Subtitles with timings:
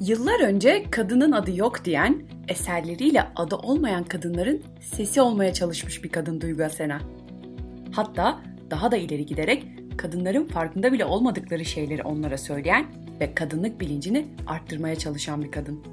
[0.00, 6.40] Yıllar önce kadının adı yok diyen, eserleriyle adı olmayan kadınların sesi olmaya çalışmış bir kadın
[6.40, 7.00] Duygu Asena.
[7.92, 8.40] Hatta
[8.70, 9.66] daha da ileri giderek
[9.96, 12.86] kadınların farkında bile olmadıkları şeyleri onlara söyleyen
[13.20, 15.84] ve kadınlık bilincini arttırmaya çalışan bir kadın.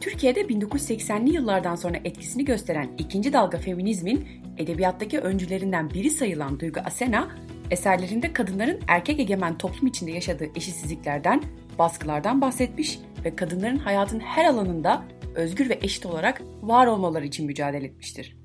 [0.00, 4.28] Türkiye'de 1980'li yıllardan sonra etkisini gösteren ikinci dalga feminizmin
[4.58, 7.28] edebiyattaki öncülerinden biri sayılan Duygu Asena,
[7.70, 11.42] eserlerinde kadınların erkek egemen toplum içinde yaşadığı eşitsizliklerden,
[11.78, 17.86] baskılardan bahsetmiş ve kadınların hayatın her alanında özgür ve eşit olarak var olmaları için mücadele
[17.86, 18.36] etmiştir.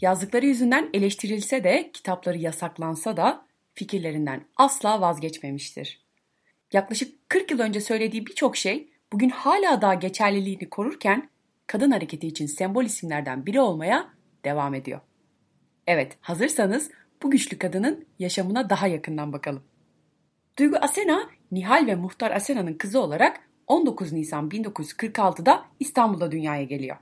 [0.00, 6.02] Yazdıkları yüzünden eleştirilse de, kitapları yasaklansa da fikirlerinden asla vazgeçmemiştir.
[6.72, 11.28] Yaklaşık 40 yıl önce söylediği birçok şey bugün hala daha geçerliliğini korurken
[11.66, 14.08] kadın hareketi için sembol isimlerden biri olmaya
[14.44, 15.00] devam ediyor.
[15.86, 16.90] Evet, hazırsanız
[17.22, 19.62] bu güçlü kadının yaşamına daha yakından bakalım.
[20.58, 26.96] Duygu Asena, Nihal ve Muhtar Asena'nın kızı olarak 19 Nisan 1946'da İstanbul'da dünyaya geliyor.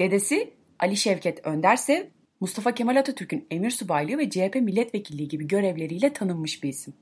[0.00, 2.04] Dedesi Ali Şevket Öndersev,
[2.40, 6.94] Mustafa Kemal Atatürk'ün emir subaylığı ve CHP milletvekilliği gibi görevleriyle tanınmış bir isim.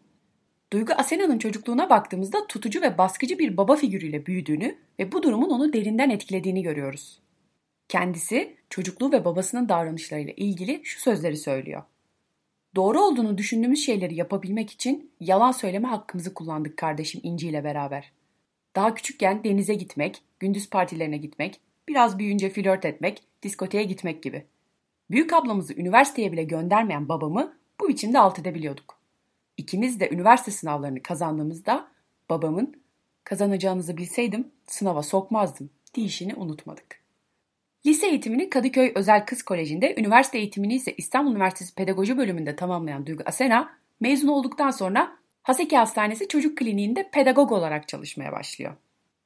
[0.73, 5.73] Duygu Asena'nın çocukluğuna baktığımızda tutucu ve baskıcı bir baba figürüyle büyüdüğünü ve bu durumun onu
[5.73, 7.19] derinden etkilediğini görüyoruz.
[7.89, 11.83] Kendisi çocukluğu ve babasının davranışlarıyla ilgili şu sözleri söylüyor.
[12.77, 18.13] Doğru olduğunu düşündüğümüz şeyleri yapabilmek için yalan söyleme hakkımızı kullandık kardeşim İnci ile beraber.
[18.77, 24.45] Daha küçükken denize gitmek, gündüz partilerine gitmek, biraz büyüyünce flört etmek, diskoteye gitmek gibi.
[25.11, 28.99] Büyük ablamızı üniversiteye bile göndermeyen babamı bu biçimde alt edebiliyorduk.
[29.57, 31.89] İkimiz de üniversite sınavlarını kazandığımızda
[32.31, 32.83] babamın
[33.25, 37.06] kazanacağınızı bilseydim sınava sokmazdım deyişini unutmadık.
[37.87, 43.23] Lise eğitimini Kadıköy Özel Kız Koleji'nde, üniversite eğitimini ise İstanbul Üniversitesi Pedagoji bölümünde tamamlayan Duygu
[43.27, 48.75] Asena, mezun olduktan sonra Haseki Hastanesi Çocuk Kliniği'nde pedagog olarak çalışmaya başlıyor.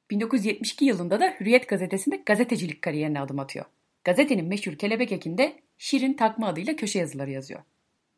[0.09, 3.65] 1972 yılında da Hürriyet gazetesinde gazetecilik kariyerine adım atıyor.
[4.03, 7.59] Gazetenin meşhur Kelebek Ekinde Şirin takma adıyla köşe yazıları yazıyor.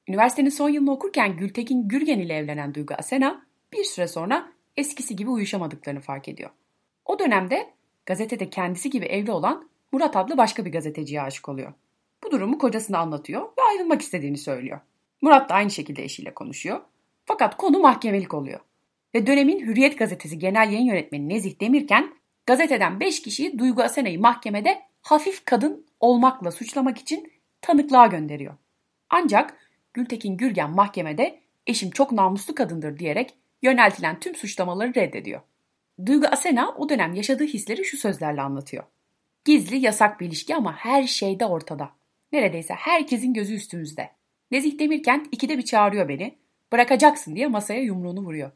[0.07, 5.29] Üniversitenin son yılını okurken Gültekin Gürgen ile evlenen Duygu Asena bir süre sonra eskisi gibi
[5.29, 6.49] uyuşamadıklarını fark ediyor.
[7.05, 7.69] O dönemde
[8.05, 11.73] gazetede kendisi gibi evli olan Murat adlı başka bir gazeteciye aşık oluyor.
[12.23, 14.79] Bu durumu kocasına anlatıyor ve ayrılmak istediğini söylüyor.
[15.21, 16.81] Murat da aynı şekilde eşiyle konuşuyor.
[17.25, 18.59] Fakat konu mahkemelik oluyor.
[19.15, 22.13] Ve dönemin Hürriyet gazetesi genel yayın yönetmeni Nezih Demirken
[22.45, 28.53] gazeteden 5 kişiyi Duygu Asena'yı mahkemede hafif kadın olmakla suçlamak için tanıklığa gönderiyor.
[29.09, 29.57] Ancak
[29.93, 35.41] Gültekin Gürgen mahkemede eşim çok namuslu kadındır diyerek yöneltilen tüm suçlamaları reddediyor.
[36.05, 38.83] Duygu Asena o dönem yaşadığı hisleri şu sözlerle anlatıyor.
[39.45, 41.91] Gizli yasak bir ilişki ama her şeyde ortada.
[42.31, 44.09] Neredeyse herkesin gözü üstümüzde.
[44.51, 46.37] Nezih Demirkent ikide bir çağırıyor beni.
[46.71, 48.51] Bırakacaksın diye masaya yumruğunu vuruyor.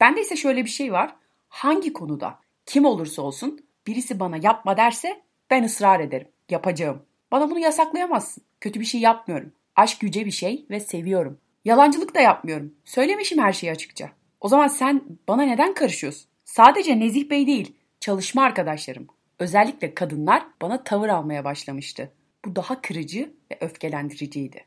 [0.00, 1.16] Bende ise şöyle bir şey var.
[1.48, 6.28] Hangi konuda kim olursa olsun birisi bana yapma derse ben ısrar ederim.
[6.50, 7.02] Yapacağım.
[7.30, 8.44] Bana bunu yasaklayamazsın.
[8.60, 9.52] Kötü bir şey yapmıyorum.
[9.76, 11.38] Aşk yüce bir şey ve seviyorum.
[11.64, 12.74] Yalancılık da yapmıyorum.
[12.84, 14.10] Söylemişim her şeyi açıkça.
[14.40, 16.28] O zaman sen bana neden karışıyorsun?
[16.44, 19.06] Sadece Nezih Bey değil, çalışma arkadaşlarım,
[19.38, 22.12] özellikle kadınlar bana tavır almaya başlamıştı.
[22.44, 24.64] Bu daha kırıcı ve öfkelendiriciydi.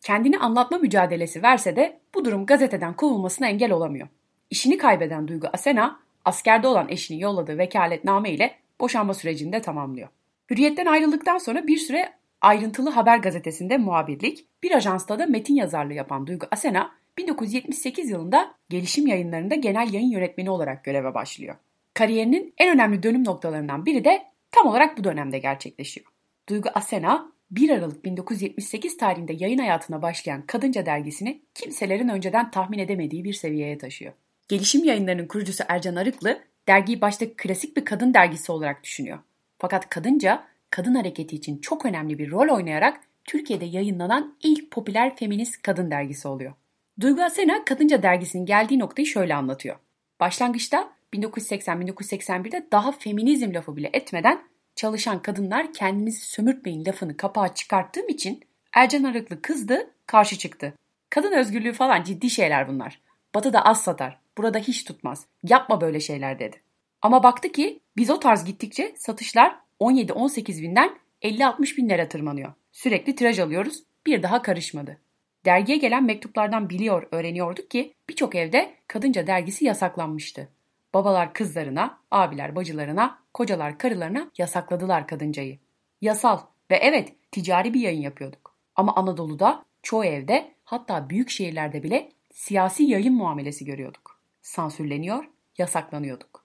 [0.00, 4.08] Kendini anlatma mücadelesi verse de bu durum gazeteden kovulmasına engel olamıyor.
[4.50, 10.08] İşini kaybeden Duygu Asena, askerde olan eşini yolladığı vekaletname ile boşanma sürecini de tamamlıyor.
[10.50, 16.26] Hürriyetten ayrıldıktan sonra bir süre ayrıntılı haber gazetesinde muhabirlik, bir ajansta da metin yazarlığı yapan
[16.26, 21.56] Duygu Asena, 1978 yılında gelişim yayınlarında genel yayın yönetmeni olarak göreve başlıyor.
[21.94, 26.06] Kariyerinin en önemli dönüm noktalarından biri de tam olarak bu dönemde gerçekleşiyor.
[26.48, 33.24] Duygu Asena 1 Aralık 1978 tarihinde yayın hayatına başlayan Kadınca dergisini kimselerin önceden tahmin edemediği
[33.24, 34.12] bir seviyeye taşıyor.
[34.48, 39.18] Gelişim yayınlarının kurucusu Ercan Arıklı dergiyi başta klasik bir kadın dergisi olarak düşünüyor.
[39.58, 45.62] Fakat Kadınca kadın hareketi için çok önemli bir rol oynayarak Türkiye'de yayınlanan ilk popüler feminist
[45.62, 46.52] kadın dergisi oluyor.
[47.00, 49.76] Duygu Asena Kadınca dergisinin geldiği noktayı şöyle anlatıyor.
[50.20, 54.42] Başlangıçta 1980-1981'de daha feminizm lafı bile etmeden
[54.76, 60.74] çalışan kadınlar kendinizi sömürtmeyin lafını kapağa çıkarttığım için Ercan Arıklı kızdı, karşı çıktı.
[61.10, 63.00] Kadın özgürlüğü falan ciddi şeyler bunlar.
[63.34, 64.18] Batı da az satar.
[64.38, 65.26] Burada hiç tutmaz.
[65.42, 66.56] Yapma böyle şeyler dedi.
[67.02, 72.52] Ama baktı ki biz o tarz gittikçe satışlar 17-18 binden 50-60 binlere tırmanıyor.
[72.72, 73.82] Sürekli tiraj alıyoruz.
[74.06, 74.98] Bir daha karışmadı.
[75.44, 80.48] Dergiye gelen mektuplardan biliyor, öğreniyorduk ki birçok evde kadınca dergisi yasaklanmıştı.
[80.94, 85.58] Babalar kızlarına, abiler bacılarına, kocalar karılarına yasakladılar kadıncayı.
[86.00, 86.40] Yasal
[86.70, 88.56] ve evet ticari bir yayın yapıyorduk.
[88.76, 94.20] Ama Anadolu'da çoğu evde hatta büyük şehirlerde bile siyasi yayın muamelesi görüyorduk.
[94.42, 95.24] Sansürleniyor,
[95.58, 96.44] yasaklanıyorduk.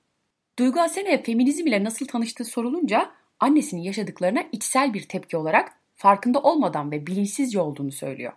[0.59, 6.91] Duygu Asene feminizm ile nasıl tanıştığı sorulunca annesinin yaşadıklarına içsel bir tepki olarak farkında olmadan
[6.91, 8.33] ve bilinçsizce olduğunu söylüyor.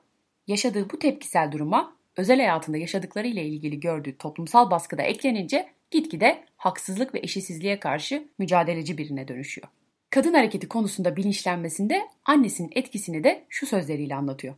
[0.47, 7.14] Yaşadığı bu tepkisel duruma özel hayatında yaşadıkları ile ilgili gördüğü toplumsal baskıda eklenince gitgide haksızlık
[7.14, 9.69] ve eşitsizliğe karşı mücadeleci birine dönüşüyor.
[10.10, 14.54] Kadın hareketi konusunda bilinçlenmesinde annesinin etkisini de şu sözleriyle anlatıyor.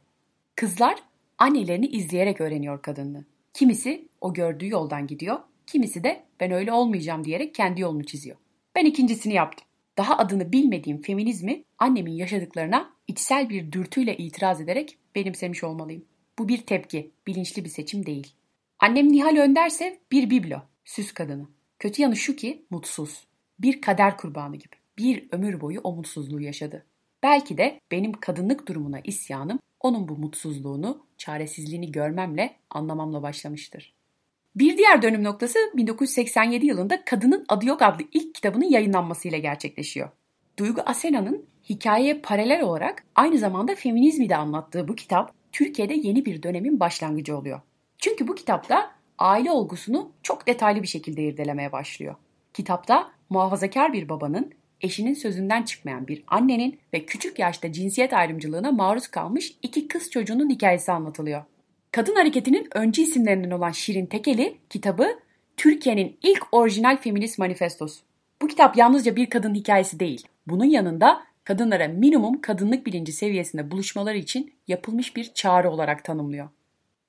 [0.56, 0.98] Kızlar
[1.38, 3.24] annelerini izleyerek öğreniyor kadınlığı.
[3.54, 8.36] Kimisi o gördüğü yoldan gidiyor, kimisi de ben öyle olmayacağım diyerek kendi yolunu çiziyor.
[8.74, 9.66] Ben ikincisini yaptım.
[9.98, 16.04] Daha adını bilmediğim feminizmi annemin yaşadıklarına içsel bir dürtüyle itiraz ederek benimsemiş olmalıyım.
[16.38, 18.32] Bu bir tepki, bilinçli bir seçim değil.
[18.78, 21.46] Annem Nihal Önderse bir biblo, süs kadını.
[21.78, 23.26] Kötü yanı şu ki mutsuz.
[23.58, 24.76] Bir kader kurbanı gibi.
[24.98, 26.86] Bir ömür boyu o mutsuzluğu yaşadı.
[27.22, 33.94] Belki de benim kadınlık durumuna isyanım onun bu mutsuzluğunu, çaresizliğini görmemle, anlamamla başlamıştır.
[34.56, 40.10] Bir diğer dönüm noktası 1987 yılında Kadının Adı Yok adlı ilk kitabının yayınlanmasıyla gerçekleşiyor.
[40.58, 46.42] Duygu Asena'nın hikayeye paralel olarak aynı zamanda feminizmi de anlattığı bu kitap Türkiye'de yeni bir
[46.42, 47.60] dönemin başlangıcı oluyor.
[47.98, 48.90] Çünkü bu kitapta
[49.22, 52.14] aile olgusunu çok detaylı bir şekilde irdelemeye başlıyor.
[52.54, 59.08] Kitapta muhafazakar bir babanın, eşinin sözünden çıkmayan bir annenin ve küçük yaşta cinsiyet ayrımcılığına maruz
[59.08, 61.42] kalmış iki kız çocuğunun hikayesi anlatılıyor.
[61.92, 65.18] Kadın hareketinin öncü isimlerinden olan Şirin Tekeli kitabı
[65.56, 68.00] Türkiye'nin ilk orijinal feminist manifestosu.
[68.42, 70.26] Bu kitap yalnızca bir kadın hikayesi değil.
[70.46, 76.48] Bunun yanında kadınlara minimum kadınlık bilinci seviyesinde buluşmaları için yapılmış bir çağrı olarak tanımlıyor.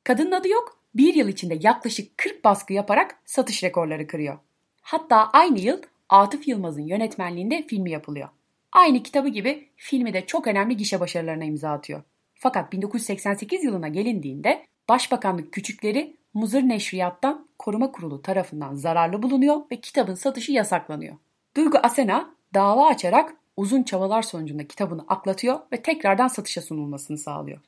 [0.03, 4.37] Kadının adı yok, bir yıl içinde yaklaşık 40 baskı yaparak satış rekorları kırıyor.
[4.81, 8.29] Hatta aynı yıl Atıf Yılmaz'ın yönetmenliğinde filmi yapılıyor.
[8.71, 12.01] Aynı kitabı gibi filmi de çok önemli gişe başarılarına imza atıyor.
[12.33, 20.15] Fakat 1988 yılına gelindiğinde Başbakanlık küçükleri Muzır Neşriyat'tan Koruma Kurulu tarafından zararlı bulunuyor ve kitabın
[20.15, 21.15] satışı yasaklanıyor.
[21.55, 27.59] Duygu Asena dava açarak uzun çabalar sonucunda kitabını aklatıyor ve tekrardan satışa sunulmasını sağlıyor.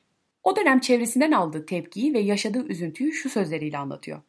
[0.46, 4.20] O dönem çevresinden aldığı tepkiyi ve yaşadığı üzüntüyü şu sözleriyle anlatıyor.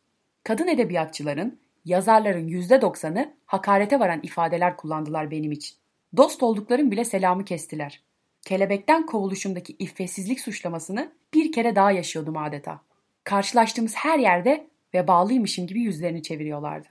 [0.43, 5.77] Kadın edebiyatçıların, yazarların %90'ı hakarete varan ifadeler kullandılar benim için.
[6.17, 8.01] Dost olduklarım bile selamı kestiler.
[8.41, 12.81] Kelebekten kovuluşumdaki iffetsizlik suçlamasını bir kere daha yaşıyordum adeta.
[13.23, 16.87] Karşılaştığımız her yerde vebalıymışım gibi yüzlerini çeviriyorlardı.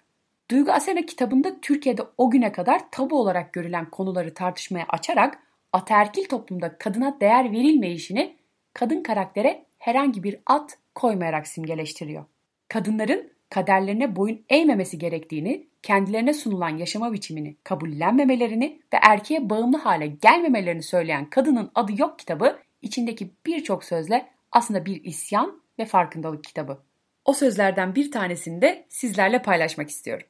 [0.50, 5.38] Duygu Asena kitabında Türkiye'de o güne kadar tabu olarak görülen konuları tartışmaya açarak
[5.72, 8.35] ataerkil toplumda kadına değer verilmeyişini
[8.76, 12.24] kadın karaktere herhangi bir at koymayarak simgeleştiriyor.
[12.68, 20.82] Kadınların kaderlerine boyun eğmemesi gerektiğini, kendilerine sunulan yaşama biçimini kabullenmemelerini ve erkeğe bağımlı hale gelmemelerini
[20.82, 26.78] söyleyen Kadının Adı Yok kitabı içindeki birçok sözle aslında bir isyan ve farkındalık kitabı.
[27.24, 30.26] O sözlerden bir tanesini de sizlerle paylaşmak istiyorum.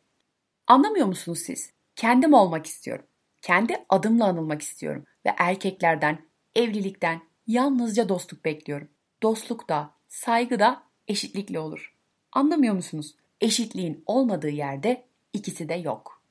[0.66, 1.72] Anlamıyor musunuz siz?
[1.96, 3.04] Kendim olmak istiyorum.
[3.42, 6.18] Kendi adımla anılmak istiyorum ve erkeklerden,
[6.54, 8.88] evlilikten yalnızca dostluk bekliyorum.
[9.22, 11.94] Dostluk da, saygı da eşitlikle olur.
[12.32, 13.14] Anlamıyor musunuz?
[13.40, 16.22] Eşitliğin olmadığı yerde ikisi de yok.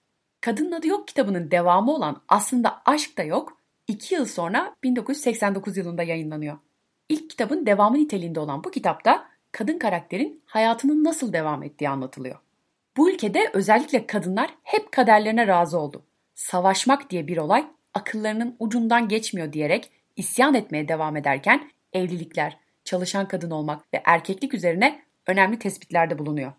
[0.42, 3.58] Kadının adı yok kitabının devamı olan aslında aşk da yok.
[3.88, 6.58] İki yıl sonra 1989 yılında yayınlanıyor.
[7.10, 12.40] İlk kitabın devamı niteliğinde olan bu kitapta kadın karakterin hayatının nasıl devam ettiği anlatılıyor.
[12.98, 16.04] Bu ülkede özellikle kadınlar hep kaderlerine razı oldu.
[16.36, 23.52] Savaşmak diye bir olay akıllarının ucundan geçmiyor diyerek isyan etmeye devam ederken evlilikler, çalışan kadın
[23.52, 26.54] olmak ve erkeklik üzerine önemli tespitlerde bulunuyor.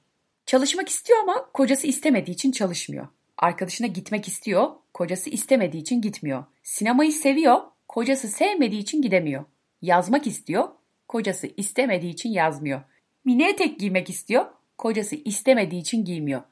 [0.47, 3.09] Çalışmak istiyor ama kocası istemediği için çalışmıyor.
[3.39, 6.45] Arkadaşına gitmek istiyor, kocası istemediği için gitmiyor.
[6.63, 9.45] Sinemayı seviyor, kocası sevmediği için gidemiyor.
[9.83, 10.69] Yazmak istiyor,
[11.09, 12.83] kocası istemediği için yazmıyor.
[13.25, 14.47] Mini etek giymek istiyor,
[14.79, 16.43] kocası istemediği için giymiyor.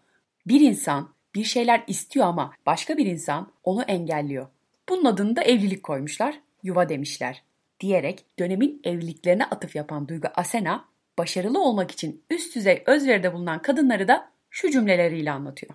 [0.46, 4.46] Bir insan bir şeyler istiyor ama başka bir insan onu engelliyor.
[4.88, 7.42] Bunun adını da evlilik koymuşlar, yuva demişler.
[7.80, 14.08] Diyerek dönemin evliliklerine atıf yapan Duygu Asena, başarılı olmak için üst düzey özveride bulunan kadınları
[14.08, 15.74] da şu cümleleriyle anlatıyor.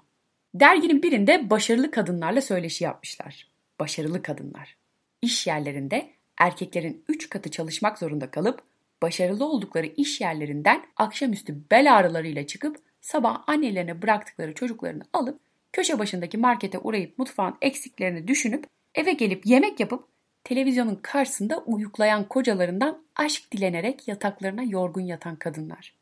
[0.53, 3.47] Derginin birinde başarılı kadınlarla söyleşi yapmışlar.
[3.79, 4.77] Başarılı kadınlar.
[5.21, 8.61] İş yerlerinde erkeklerin 3 katı çalışmak zorunda kalıp
[9.01, 15.39] başarılı oldukları iş yerlerinden akşamüstü bel ağrılarıyla çıkıp sabah annelerine bıraktıkları çocuklarını alıp
[15.73, 18.65] köşe başındaki markete uğrayıp mutfağın eksiklerini düşünüp
[18.95, 20.07] eve gelip yemek yapıp
[20.43, 25.93] televizyonun karşısında uyuklayan kocalarından aşk dilenerek yataklarına yorgun yatan kadınlar.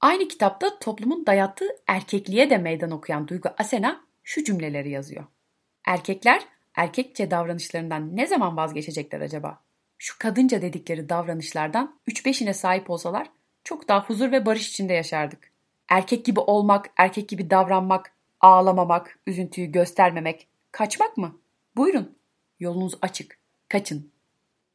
[0.00, 5.24] Aynı kitapta toplumun dayattığı erkekliğe de meydan okuyan Duygu Asena şu cümleleri yazıyor.
[5.86, 6.42] Erkekler
[6.74, 9.60] erkekçe davranışlarından ne zaman vazgeçecekler acaba?
[9.98, 13.30] Şu kadınca dedikleri davranışlardan 3-5'ine sahip olsalar
[13.64, 15.50] çok daha huzur ve barış içinde yaşardık.
[15.88, 21.38] Erkek gibi olmak, erkek gibi davranmak Ağlamamak, üzüntüyü göstermemek, kaçmak mı?
[21.76, 22.18] Buyurun,
[22.60, 24.10] yolunuz açık, kaçın.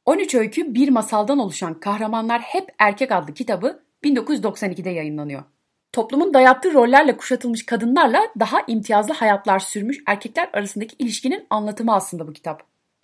[0.06, 5.44] 13 öykü bir masaldan oluşan Kahramanlar Hep Erkek adlı kitabı 1992'de yayınlanıyor.
[5.92, 12.34] Toplumun dayattığı rollerle kuşatılmış kadınlarla daha imtiyazlı hayatlar sürmüş erkekler arasındaki ilişkinin anlatımı aslında bu
[12.34, 12.64] kitap.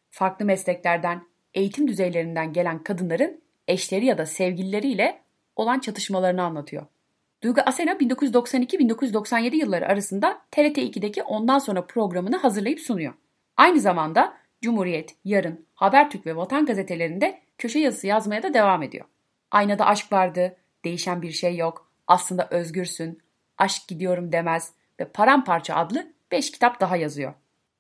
[0.10, 1.22] Farklı mesleklerden,
[1.54, 5.22] eğitim düzeylerinden gelen kadınların eşleri ya da sevgilileriyle
[5.56, 6.86] olan çatışmalarını anlatıyor.
[7.44, 13.14] Duygu Asena 1992-1997 yılları arasında TRT 2'deki Ondan Sonra programını hazırlayıp sunuyor.
[13.58, 19.06] Aynı zamanda Cumhuriyet, Yarın, Habertürk ve Vatan gazetelerinde köşe yazısı yazmaya da devam ediyor.
[19.52, 23.20] Aynada aşk vardı, değişen bir şey yok, aslında özgürsün,
[23.58, 27.34] aşk gidiyorum demez ve Paramparça adlı 5 kitap daha yazıyor.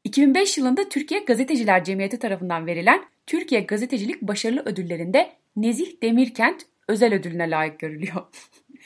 [0.03, 7.49] 2005 yılında Türkiye Gazeteciler Cemiyeti tarafından verilen Türkiye Gazetecilik Başarılı Ödülleri'nde Nezih Demirkent özel ödülüne
[7.49, 8.23] layık görülüyor.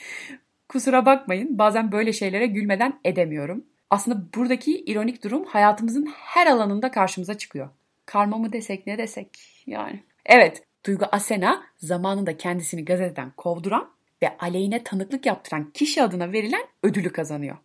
[0.68, 3.64] Kusura bakmayın bazen böyle şeylere gülmeden edemiyorum.
[3.90, 7.68] Aslında buradaki ironik durum hayatımızın her alanında karşımıza çıkıyor.
[8.10, 9.28] Karma mı desek ne desek
[9.66, 10.02] yani.
[10.26, 13.90] Evet Duygu Asena zamanında kendisini gazeteden kovduran
[14.22, 17.56] ve aleyhine tanıklık yaptıran kişi adına verilen ödülü kazanıyor.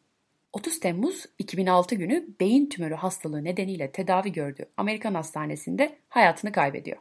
[0.54, 6.98] 30 Temmuz 2006 günü beyin tümörü hastalığı nedeniyle tedavi gördüğü Amerikan hastanesinde hayatını kaybediyor.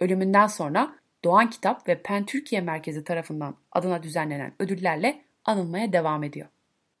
[0.00, 6.48] Ölümünden sonra Doğan Kitap ve Pen Türkiye Merkezi tarafından adına düzenlenen ödüllerle anılmaya devam ediyor.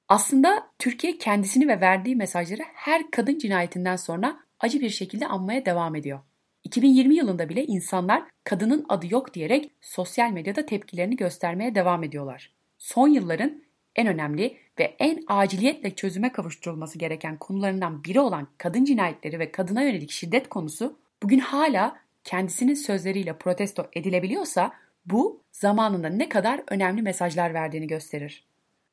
[0.08, 5.94] Aslında Türkiye kendisini ve verdiği mesajları her kadın cinayetinden sonra acı bir şekilde anmaya devam
[5.94, 6.20] ediyor.
[6.64, 12.52] 2020 yılında bile insanlar kadının adı yok diyerek sosyal medyada tepkilerini göstermeye devam ediyorlar.
[12.78, 13.62] Son yılların
[13.96, 19.82] en önemli ve en aciliyetle çözüme kavuşturulması gereken konularından biri olan kadın cinayetleri ve kadına
[19.82, 24.72] yönelik şiddet konusu bugün hala kendisinin sözleriyle protesto edilebiliyorsa
[25.06, 28.44] bu zamanında ne kadar önemli mesajlar verdiğini gösterir.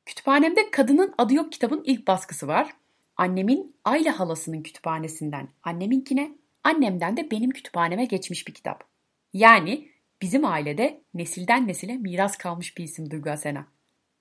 [0.06, 2.70] Kütüphanemde Kadının Adı Yok kitabın ilk baskısı var.
[3.16, 6.32] Annemin Ayla halasının kütüphanesinden anneminkine,
[6.64, 8.84] annemden de benim kütüphaneme geçmiş bir kitap.
[9.32, 9.88] Yani
[10.22, 13.66] bizim ailede nesilden nesile miras kalmış bir isim Duygu Asena.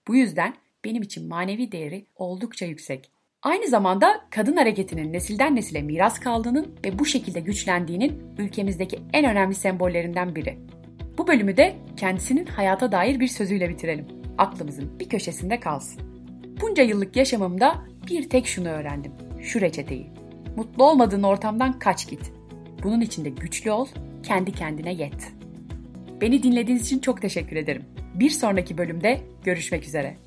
[0.07, 3.11] Bu yüzden benim için manevi değeri oldukça yüksek.
[3.41, 9.55] Aynı zamanda kadın hareketinin nesilden nesile miras kaldığının ve bu şekilde güçlendiğinin ülkemizdeki en önemli
[9.55, 10.59] sembollerinden biri.
[11.17, 14.07] Bu bölümü de kendisinin hayata dair bir sözüyle bitirelim.
[14.37, 16.01] Aklımızın bir köşesinde kalsın.
[16.61, 19.11] Bunca yıllık yaşamımda bir tek şunu öğrendim.
[19.41, 20.09] Şu reçeteyi.
[20.55, 22.31] Mutlu olmadığın ortamdan kaç git.
[22.83, 23.87] Bunun için de güçlü ol,
[24.23, 25.33] kendi kendine yet.
[26.21, 27.83] Beni dinlediğiniz için çok teşekkür ederim.
[28.13, 30.17] Bir sonraki bölümde görüşmek üzere.